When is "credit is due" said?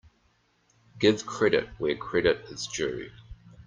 1.95-3.11